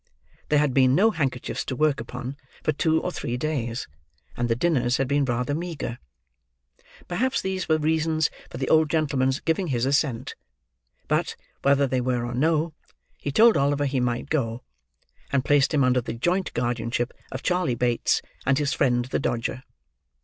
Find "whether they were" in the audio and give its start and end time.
11.61-12.25